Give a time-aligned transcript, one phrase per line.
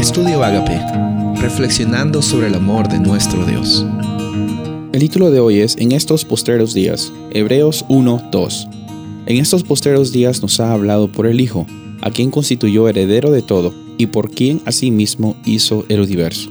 [0.00, 0.80] Estudio Agape,
[1.42, 3.84] reflexionando sobre el amor de nuestro Dios.
[4.94, 8.66] El título de hoy es En estos postreros días, Hebreos 1:2.
[9.26, 11.66] En estos postreros días nos ha hablado por el Hijo,
[12.00, 16.50] a quien constituyó heredero de todo y por quien asimismo hizo el universo.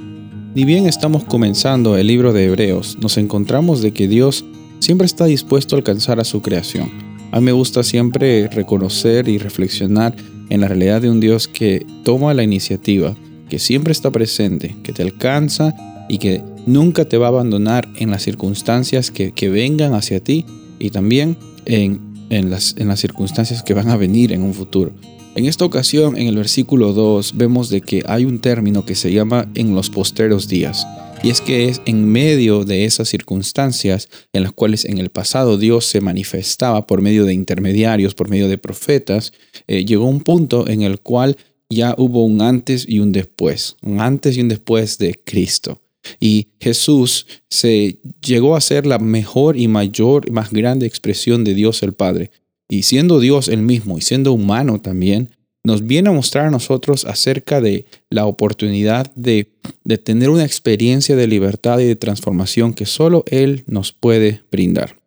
[0.53, 4.45] Ni bien estamos comenzando el libro de Hebreos, nos encontramos de que Dios
[4.77, 6.91] siempre está dispuesto a alcanzar a su creación.
[7.31, 10.15] A mí me gusta siempre reconocer y reflexionar
[10.49, 13.15] en la realidad de un Dios que toma la iniciativa
[13.49, 15.75] que siempre está presente, que te alcanza
[16.07, 20.45] y que nunca te va a abandonar en las circunstancias que, vengan hacia ti
[20.79, 21.99] y también en,
[22.29, 24.93] en, las, en las circunstancias que van a venir en un futuro.
[25.35, 29.11] En esta ocasión, en el versículo 2, vemos de que hay un término que se
[29.11, 30.85] llama en los posteros días.
[31.21, 35.57] Y es que es en medio de esas circunstancias en las cuales en el pasado
[35.57, 39.33] Dios se manifestaba por medio de intermediarios, por medio de profetas,
[39.67, 41.37] eh, llegó un punto en el cual
[41.69, 45.81] ya hubo un antes y un después, un antes y un después de Cristo.
[46.19, 51.53] Y Jesús se llegó a ser la mejor y mayor y más grande expresión de
[51.53, 52.31] Dios el Padre.
[52.67, 55.29] Y siendo Dios el mismo y siendo humano también,
[55.63, 59.51] nos viene a mostrar a nosotros acerca de la oportunidad de,
[59.83, 64.97] de tener una experiencia de libertad y de transformación que solo Él nos puede brindar.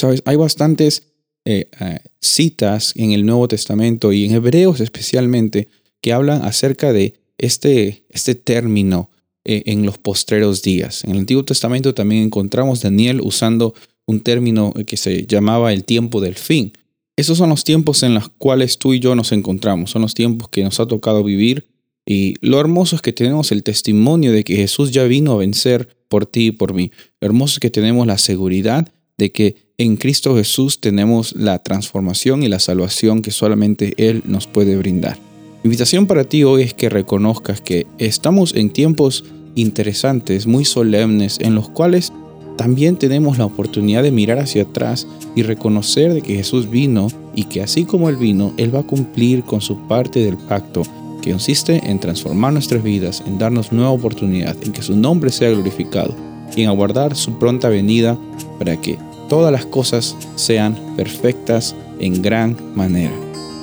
[0.00, 1.04] Sabes, hay bastantes
[1.46, 5.68] eh, eh, citas en el Nuevo Testamento y en Hebreos especialmente
[6.04, 9.08] que hablan acerca de este, este término
[9.46, 11.02] eh, en los postreros días.
[11.02, 13.72] En el Antiguo Testamento también encontramos Daniel usando
[14.04, 16.74] un término que se llamaba el tiempo del fin.
[17.16, 20.50] Esos son los tiempos en los cuales tú y yo nos encontramos, son los tiempos
[20.50, 21.68] que nos ha tocado vivir
[22.04, 25.88] y lo hermoso es que tenemos el testimonio de que Jesús ya vino a vencer
[26.08, 26.90] por ti y por mí.
[27.18, 32.42] Lo hermoso es que tenemos la seguridad de que en Cristo Jesús tenemos la transformación
[32.42, 35.18] y la salvación que solamente Él nos puede brindar
[35.64, 41.54] invitación para ti hoy es que reconozcas que estamos en tiempos interesantes, muy solemnes, en
[41.54, 42.12] los cuales
[42.56, 47.44] también tenemos la oportunidad de mirar hacia atrás y reconocer de que Jesús vino y
[47.44, 50.82] que así como Él vino, Él va a cumplir con su parte del pacto,
[51.22, 55.50] que consiste en transformar nuestras vidas, en darnos nueva oportunidad, en que su nombre sea
[55.50, 56.14] glorificado
[56.54, 58.18] y en aguardar su pronta venida
[58.58, 58.98] para que
[59.30, 63.23] todas las cosas sean perfectas en gran manera.